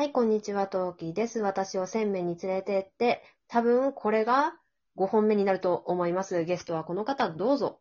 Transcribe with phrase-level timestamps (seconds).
[0.00, 1.40] はい、こんにちは、トウキです。
[1.40, 4.54] 私を1000名に連れてって、多分これが
[4.96, 6.42] 5本目になると思います。
[6.44, 7.80] ゲストはこの方、どうぞ。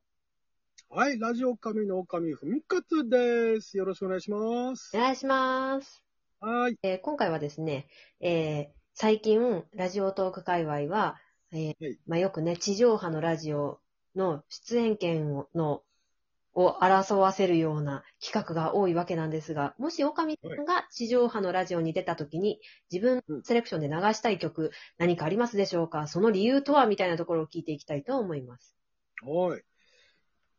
[0.90, 3.78] はい、ラジオ神の神ふみかつです。
[3.78, 5.00] よろしくお願いしますお。
[5.00, 6.04] 願いします。
[6.42, 6.78] はい。
[6.84, 7.88] えー今回はですね、
[8.20, 11.16] えー最近、ラジオトーク界隈は、
[11.54, 13.80] えーはいまあ、よくね、地上波のラジオ
[14.18, 15.84] の出演権をの
[16.60, 22.60] を争わせるような企画が多いわけなんですが、もしオカミさんが地上波のラジオに出たときに、
[22.92, 26.08] 自分うんセレクションで流したい曲、何かありますでしょうか？
[26.08, 28.76] その理由とはみたいなところを聞いていきたいと思います。
[29.24, 29.62] はい。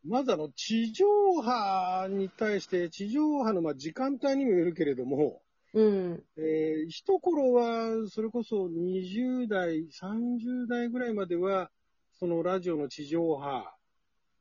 [0.06, 1.04] まずあの、地上
[1.42, 5.42] 波に対して、地上波のまあ時間帯にもよるけれども、
[5.74, 6.24] うん。
[6.38, 11.70] えー、一頃は、それこそ20代、30代ぐらいまでは、
[12.18, 13.72] そのラジオの地上波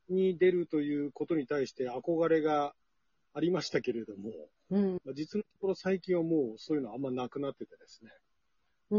[0.09, 2.73] に出るということに対して憧れが
[3.33, 4.31] ありましたけれども、
[4.71, 4.93] うん。
[5.05, 8.11] まあ実のところ最近はもうそういうのあんまなくなっててですね。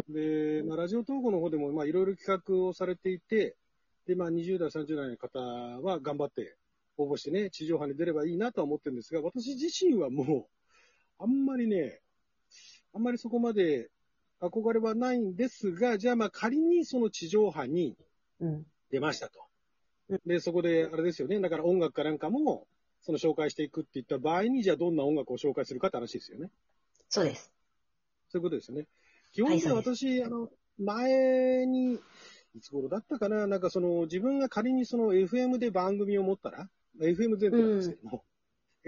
[0.09, 3.57] で、まあ、ラジオ統合の方でもまあいろいろ企画をされていて、
[4.07, 6.57] で、まあ20代、30代の方は頑張って
[6.96, 10.46] 応募してね、地上波に出ればいいなとは思ってるんですが、私自身はもう、
[11.18, 12.01] あんまりね、
[12.95, 13.90] あんまりそこまで
[14.40, 17.96] 憧れはないんですが、じゃあまあ仮にその地上波に
[18.40, 18.66] うん。
[18.90, 19.49] 出ましたとうん。
[20.26, 22.66] で、そこで、あれですよね、だから音楽かなんかも、
[23.02, 26.50] その紹介していくっていった場合に、じゃあどんな音楽を紹介するかって話ですよね。
[27.08, 27.52] そうです。
[28.28, 28.86] そういうことですよね。
[29.32, 31.98] 基本的にははいあの、前に、
[32.54, 38.20] いつ頃だったかな、なんかその、自分が仮にその FM で番組を持ったら、FM 前提なんですけども、ん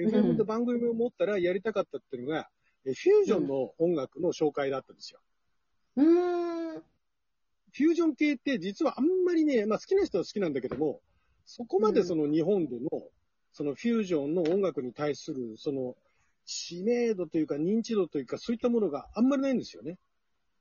[0.00, 2.48] FM で番組を持ったらやりたかったっていうのが、
[2.84, 5.20] えフュージョンの音楽の紹介だったんですよ。
[5.96, 6.82] うーん。
[7.74, 11.00] フュージョン系って実はあんまりね、まあ好きな人は好きなんだけども、
[11.44, 12.88] そこまでその日本での、
[13.52, 15.96] そのフュージョンの音楽に対する、その
[16.44, 19.98] 知名度というか認知度というかそういったものがあんまりないんですよね。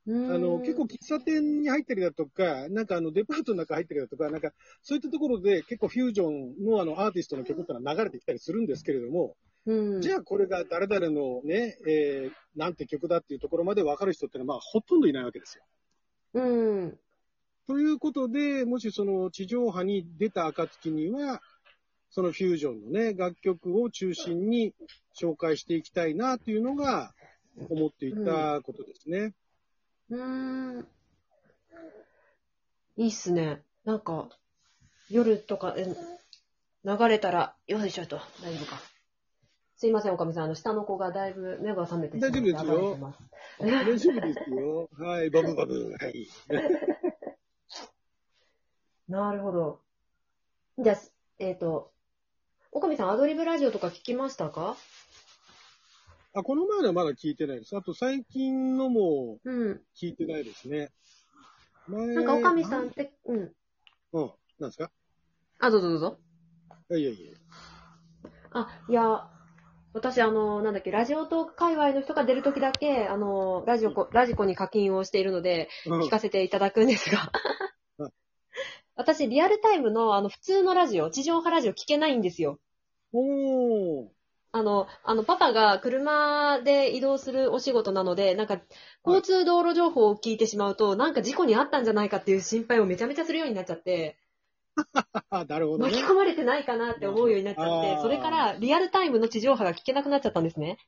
[0.04, 4.50] あの、結構喫茶店に入ったりだとか、なんかあのデパートの中入ったりだとか、なんか
[4.82, 10.00] そういったところで結構フュージョンのあのアーティストの曲ってのは流れてきたりするんですけれども、うん。
[10.00, 15.64] じゃあこれが誰々のね、えー、なんて曲だっていうところまで分かる人ってのはまあほとんどいないわけですよ。
[16.34, 16.98] うん。
[17.66, 21.40] ということで、もしその地上波に出た暁には、
[22.10, 24.74] そのフュージョンのね、楽曲を中心に
[25.18, 27.14] 紹介していきたいなというのが
[27.70, 29.32] 思っていたことですね。
[30.10, 30.86] うーん。
[32.96, 33.62] いいっすね。
[33.84, 34.28] なんか、
[35.08, 35.86] 夜とか、え
[36.84, 38.80] 流れたら、よいしょと、大丈夫か。
[39.76, 40.44] すいません、おかみさん。
[40.44, 43.14] あの、下の子がだいぶ目が覚めてしまって大丈夫ですよ
[43.58, 44.90] 大丈夫ですよ。
[44.98, 45.94] はい、バブバブ。
[45.98, 46.28] はい。
[49.12, 49.80] なるほど。
[50.78, 50.96] じゃあ、
[51.38, 51.92] えっ、と、
[52.72, 54.74] おかみさん、アドリブラジオとか聞きましたか？
[56.32, 57.76] あ、この前のはまだ聞いてないです。
[57.76, 59.82] あと最近のもうん。
[59.94, 60.92] 聞いてないですね。
[61.86, 63.52] 前なんか、おかみさんって、うん。
[64.14, 64.32] うん。
[64.58, 64.90] なんですか？
[65.60, 66.18] あ、どうぞどうぞ。
[66.88, 67.32] いやいやいや。
[68.52, 69.28] あ、いや、
[69.92, 77.30] 私、あの、なんだっけ、ラジオトーク界隈の人が出るときだけ、あの、ラジオコ、ラジコに課金をしているので、うん聞かせていただくんですがはい。
[79.14, 82.58] 私、リアルタイムの、あの、普通のラジオ、地上波ラジオ聞けないんですよ。
[83.12, 84.08] おー。
[84.52, 88.60] あの、あの、パパが車で移動するお仕事なので、なんか、
[89.04, 94.16] 交通道路情報を聞いてしまうと、なんか事故にあったんじゃないかっていう心配をめちゃめちゃするようになっちゃって、
[95.30, 96.04] あ、 なるほどね巻き。
[96.04, 100.78] 込まれてないかなって思うようになっちゃってそれからリアルタイムの地上波が聞けなくなっちゃったんですね。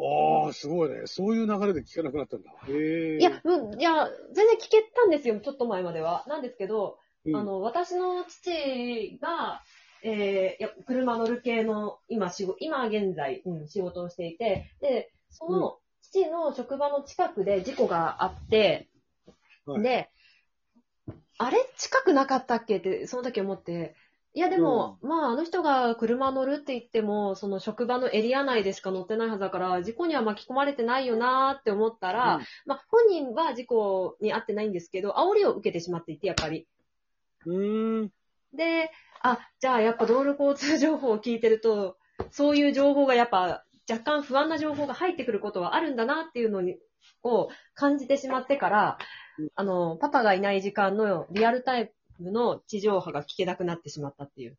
[0.00, 1.02] ああ、すごいね。
[1.06, 2.50] そういう流れで聞かなくなったんだ。
[2.68, 3.18] へえ。
[3.18, 6.24] いや、うん、いや、全然聞けたんですよ、ちょっと前までは。
[6.28, 9.62] なんですけど、うん、あの、私の父が、
[10.02, 18.88] えーいや、車乗る系の、今、仕事、今現在、うん、仕事をしていて、で、その、父の職場の近くで事故があって、
[19.66, 19.82] はい。
[19.82, 20.10] で、
[21.38, 23.94] あれ近くなかったっけって、その時思って、
[24.34, 32.42] いや、でも、まあ、あの人が車乗るって言っても、その職場のエリア内でしか乗ってないはずだから、事故には巻き込まれてないよなーって思ったら、うん。
[32.66, 36.68] まあ、本人は事故に遭ってないんですけど、煽りを受けてしまっていて、やっぱり。
[37.46, 38.12] うーん。
[38.52, 38.90] で、
[39.22, 41.96] あ、じゃあやっぱ道路交通情報を聞いてると、
[42.30, 46.78] そういう情報がやっぱ若干不安な情報が入ってくることはあるんだなっていうのに、
[47.22, 48.98] を感じてしまってから
[49.38, 54.56] うん、あの、パパがいない時間のリアルタイムの地上波が聞けなくなってしまったっていう。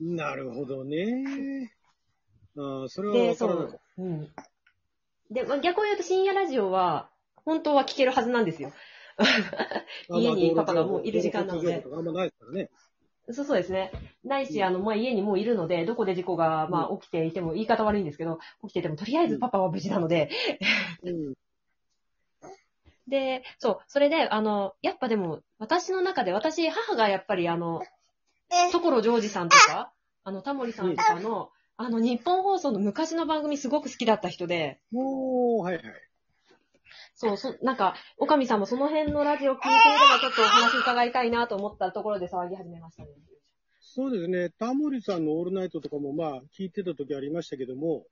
[0.00, 1.70] なるほどね。
[2.58, 3.80] ああ、それはで、そう。
[3.98, 4.28] うん。
[5.30, 7.10] で、まあ、逆を言うと深夜ラジオは、
[7.44, 8.72] 本当は聞けるはずなんですよ。
[9.16, 9.24] た。
[10.18, 12.70] 家にまあパパがもういる時間なので道路交通情報とかあんまないですからね。
[13.32, 13.90] そうそうですね。
[14.24, 20.30] ないし、あの、まあ、家にもういるので、どこで事故が、まあ、起きていても、言い方悪いんですけど、起きてても、とりあえずパパは無事なので、
[21.02, 21.34] うん。
[23.08, 27.82] で、そう、それで、あの、やっぱでも、私の中で、私、母がやっぱりあの、
[28.70, 29.92] 所ジョージさんとか、
[30.24, 35.84] あの、タモリさんとかの、あの、日本放送の昔の番組すごく好きだった人で、おー、はいはい。
[37.16, 43.08] そう、そ、なんか、おかみさんもその辺のラジオ聞いていればちょっとお話伺いたいなと思ったところで騒ぎ始めましたね。
[43.80, 44.50] そうですね。
[44.50, 48.04] タモリさんのオールナイトとかもまあ聞いてた時ありましたけども、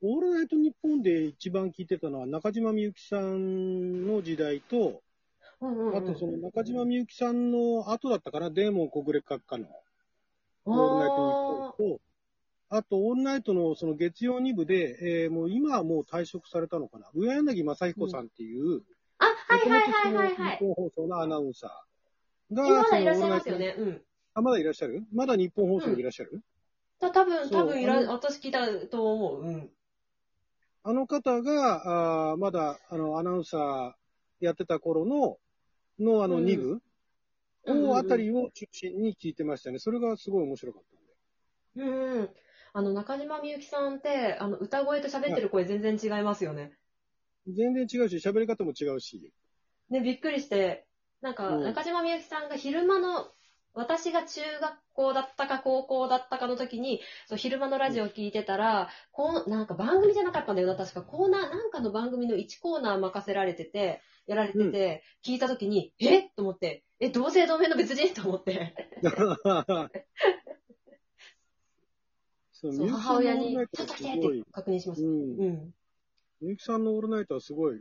[0.00, 5.02] オールナイト日本で一番聞いてたのは中島みゆきさんの時代と、
[5.60, 5.96] うんうん、うん。
[5.96, 9.66] あとその中島みゆきさんの後だったかな、デーモン国連閣下の
[10.66, 12.00] オールナイト日本と、
[12.70, 18.82] あとオールナイトのその月曜2部で、えーもう今はもう退職されたのかな、上柳正彦さんっていう、
[19.18, 20.56] あ、はいはいはいはいはい。
[20.58, 23.74] 日本放送のアナウンサーが、今まだいらっしゃいますよね。
[23.78, 24.02] うん。
[24.34, 25.02] あ、まだいらっしゃる？
[25.12, 26.42] まだ日本放送にいらっしゃる、
[27.00, 29.42] た多分、多分いら私聞いたと思う。
[29.42, 29.70] うん。
[30.84, 33.92] あの方が、あーまだ、あの、アナウンサー
[34.44, 35.38] やってた頃の、
[35.98, 36.62] の、あの、うん2部？
[36.64, 36.76] うん
[37.64, 39.78] うんうんを、あたりを中心に聞いてましたね。
[39.78, 40.82] それがすごい面白かっ
[41.76, 41.92] たんで。
[41.92, 42.30] うんうん。
[42.72, 46.72] あの、中島みゆきさんって、あの、歌声と喋ってる声全然違いますよね。
[47.46, 49.32] 全然違うし、喋り方も違うし。
[49.90, 50.86] ね、びっくりして、
[51.20, 53.26] なんか、うん中島みゆきさんが昼間の、
[53.74, 61.02] 私が中学校だったか高校だったかの時に、そう昼間のラジオを聞いてたら、こう、なんか番組じゃなかったんだよな、確か。
[61.02, 66.22] コーナー、なんかの番組の1コーナー任せられてて、やられてて、聞いた時に、え？
[66.22, 68.14] と思って、え、同姓同名の別人？
[68.14, 68.74] と思って。
[72.60, 75.02] そうそう母親に、ちょって確認しました。
[75.02, 75.40] うん。
[75.40, 75.74] うん。
[76.40, 77.80] みゆきさんのオールナイトはすごい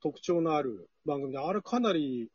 [0.00, 2.30] 特徴のある番組で、あれかなり、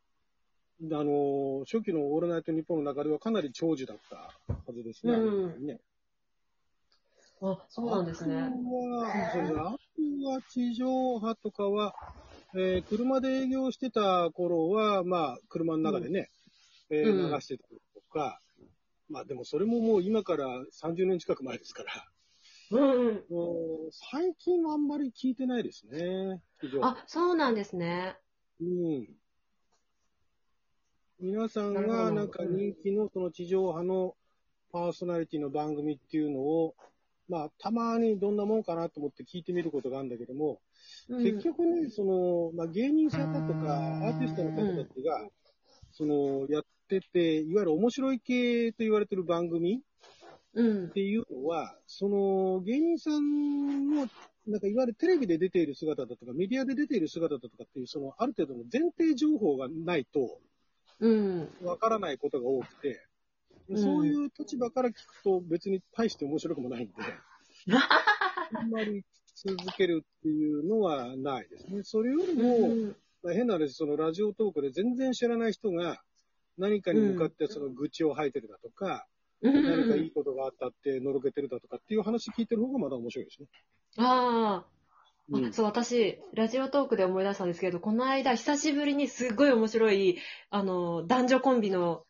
[0.84, 4.34] あの、初期のオールナイト日本の中ではかなり長寿だったは
[4.74, 5.14] ずですね。
[5.14, 5.80] うんね
[7.42, 8.36] あ、そうなんですね。
[8.38, 11.96] あとは、地上波とかは、
[12.54, 16.30] えー車で営業してた頃は、まあ、車の中でね、
[16.90, 18.40] えーうん流してたりとか、
[19.12, 20.46] まあでもそれももう今から
[20.82, 21.92] 30年近く前ですから、
[22.72, 23.22] うんうん。
[23.92, 26.42] 最近はあんまり聞いてないですね、
[26.82, 28.18] あ、そうなんですね。
[28.62, 29.08] うん。
[31.20, 34.16] 皆さんがなんか人気のその地上波の
[34.72, 36.74] パーソナリティの番組っていうのを、
[37.30, 40.60] まあ、たまにどんなもんかなと思って聞いてみることがあるんだけども、
[41.10, 43.76] うん結局ね、その、まあ、芸人さんだとか、
[44.08, 45.30] アーティストの方たちが、
[45.92, 46.64] その、やっ
[47.00, 49.80] てて、いわゆる面白い系と言われてる番組っ
[50.54, 50.90] うん。
[50.90, 54.10] ていうのは、その、芸人さんの、
[54.48, 60.40] なんかいわゆるテレビで出ている姿だとか、メディアで出ている姿だとかっていう、その、ある程度の前提情報がないと、
[61.00, 61.50] うん。
[61.64, 63.02] わからないことが多くて、うん
[63.74, 66.94] そういう立場から聞くと別に大して面白くもないんで、
[68.54, 71.84] あんまり続けるっていうのはないですね。
[71.84, 76.02] それよりも、うんまあ、変な話、そのラジオトークで全然知らない人が
[76.58, 79.08] 何かに向かってその愚痴を吐いてるだとか、
[79.42, 83.48] 何かいいことがあったってのろけてるだとかっていう話聞いてる方がまだ面白いですね。
[83.98, 84.66] ああ、
[85.32, 85.46] うん。
[85.46, 90.20] あ、そう、私、ラジオトークで思い出したんですけど、この間、久しぶりにすっごい面白い、
[90.50, 92.06] あの、男女コンビの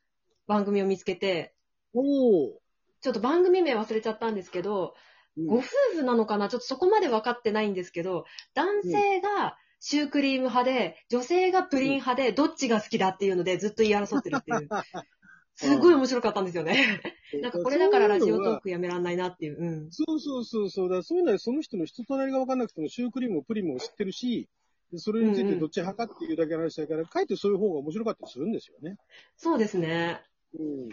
[0.48, 1.56] 番組を見つけて、
[1.94, 2.62] おお、
[3.02, 4.96] ちょっと番組名忘れちゃったんですけど、
[5.38, 5.48] うん。
[5.48, 5.64] ご夫
[5.94, 6.50] 婦なのかな？
[6.50, 14.70] ちょっとそこまで分かってないんですけど、男性がシュークリーム派で、女性がプリン派で、どっちが好きだっていうのでずっと言い争ってるっていう。
[15.56, 17.02] すごい面白かったんですよね。
[17.42, 19.60] なんかこれだからラジオトークやめらんないなっていう。
[19.60, 19.92] うん。
[19.92, 20.90] そうそうそうそう。
[20.90, 24.48] だそういうのはその人の人となりが分かんなくても、シュークリームもプリンも知ってるし、
[24.92, 28.98] でそれについてどっち派かっていうだけの話だから、かえってそういう方が面白かったりするんですよね。
[29.36, 30.22] そうですね。
[30.60, 30.90] うん。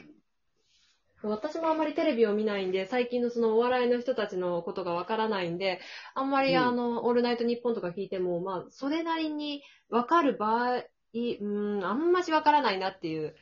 [1.22, 5.80] 私もあんまりテレビを見ないんで、最近のそのお笑いの人たちのことがわからないんで、
[6.14, 10.84] あんまりうんあの、オールナイトニッポンとか聞いても、まあ、それなりにわかる場合、
[11.14, 13.34] うん、あんましわからないなっていう。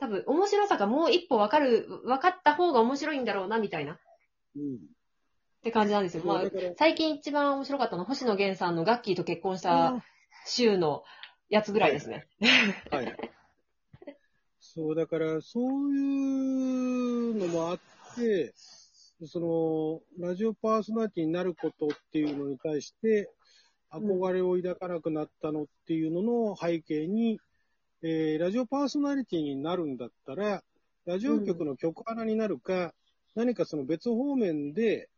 [0.00, 3.94] 多分、面白さがもう一歩わかる、わかった方が面白いんだろうな、みたいな。
[3.94, 3.98] っ
[4.56, 4.78] うん。
[5.62, 6.22] て感じなんですよ。
[6.24, 6.42] まあ
[6.76, 10.02] 最近一番面白かったのは、星野源さんのガッキーと結婚した
[10.46, 11.02] 週の
[11.48, 12.28] やつぐらいですね。
[12.90, 13.16] はい。
[14.78, 17.78] そう、だから、そういうのもあっ
[18.14, 18.54] て、
[19.26, 19.40] そ
[20.20, 23.28] の、ラジオパーソナリティになることっていうのに対して、
[23.90, 27.40] 憧れを抱かなくなったのっていうのの背景に、
[28.02, 30.62] えーラジオパーソナリティになるんだったら、
[31.06, 32.94] ラジオ局の局アナになるか、
[33.34, 35.08] 何かその別方面で、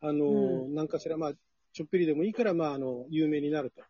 [0.00, 1.32] あの、うんなんかしら、まあ、
[1.72, 3.82] ちょっぴりでもいいから、まあ、あの、有名になると。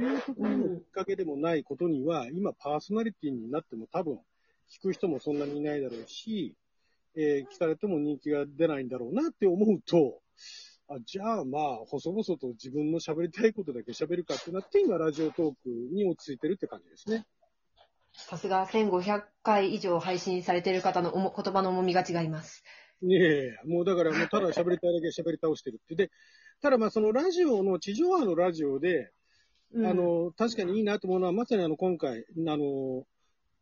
[0.00, 4.20] いうところのきっかけでもないことには、今パーソナリティになっても多分、
[4.70, 6.56] 聞く人もそんなにいないだろうし、
[7.16, 10.20] えー聞かれても人気が出ないんだろうなって思うと、
[10.88, 17.26] あじゃあまあ、細々と自分の喋りたいことだけ喋るかってなって、今、ラジオトークに落ち着いてるって感じですね。
[18.12, 22.62] さすが1500回以上配信されている方のおも言葉の重みが違います。
[23.02, 25.94] ねえ、もうだからもうただ喋りたいだけ喋り倒してるって。
[25.94, 26.10] で、
[26.60, 29.10] ただまあそのラジオの、地上波のラジオで、
[29.72, 33.04] うんあ、の、確かにいいなと思うのは、まさにあの今回、あの、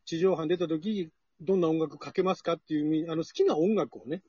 [0.04, 4.22] 地上波に出た時、どんな音楽かけますかっていうあの好きな音楽をね、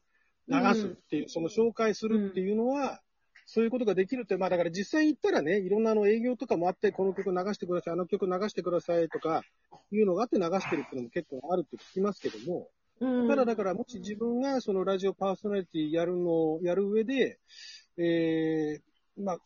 [0.47, 3.01] 流すっていう、その紹介するっていうのは、
[3.45, 9.43] そういうことができるって、まあだから実際に行ったらね、いろんなあの営業とかもあって、この曲流してください、あの曲流してくださいとか、
[9.91, 17.39] いうのがあって流してるっていうのも結構あるって聞きますけども、うん、ただだから、もし自分がそのラジオパーソナリティやるのをやる上で、
[17.97, 19.37] えー、まあ、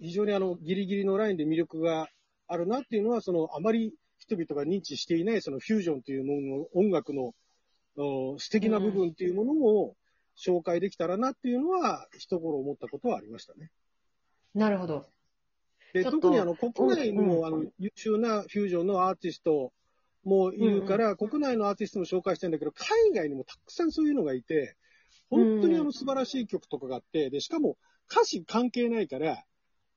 [0.00, 2.08] 非常にあの、ギリギリのラインで魅力が
[2.46, 7.34] あるなっていうのは、その、あまり人々が認知していない、そのフュージョンというものの音楽の、
[7.96, 9.96] お素敵な部分っていうものを
[10.38, 13.70] 紹介できたらなっていうのは、一頃思ったことはありましたね。
[14.54, 15.06] なるほど。
[15.92, 19.72] で特にあの、国内も、あの、優秀なフュージョンのアーティスト
[20.24, 24.76] もいるから、国内のアーティストも紹介したいんだけど、海外にもたくさんそういうのがいて、
[25.28, 27.76] 本当にあの素晴らしい曲とかがあって、で、しかも
[28.10, 29.44] 歌詞関係ないから、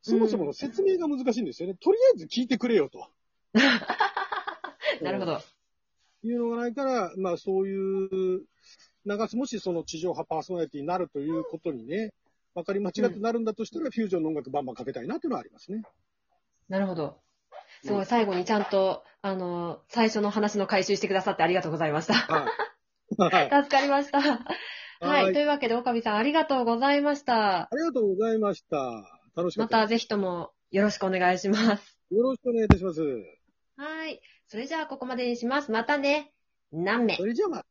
[0.02, 1.76] そもそもの説明が難しいんですよね。
[1.76, 3.08] とりあえず聞いてくれよと。
[5.04, 5.42] なるほど。
[6.24, 8.44] いうのがないから、まあそういう、
[9.06, 12.14] 流す、もしその地上波パーソナリティになるということにね、
[12.56, 15.84] 分かり間違ってなるんだとしたら、フュージョンの音楽バンバンかけたいなっていうのはありますね。
[16.70, 17.20] なるほど。
[17.84, 22.14] すごい、最後にちゃんと、あの、最初の話の回収してくださってありがとうございました。
[22.14, 22.48] は
[23.20, 23.50] い。
[23.50, 23.64] はい。
[23.64, 24.22] 助かりました。
[24.22, 24.46] は。
[25.02, 27.64] はいいというわけで、岡部さんありがとうございました。
[27.64, 28.78] ありがとうございました。
[29.36, 31.86] 楽しかったでまたぜひともよろしくお願いします。
[31.86, 31.98] す。
[32.12, 33.02] よろしくお願いいたします。
[33.76, 34.22] はい。
[34.54, 35.72] それじゃあ、ここまでにします。
[35.72, 36.32] またね。
[36.72, 37.16] 何名？
[37.18, 37.66] それじゃあま。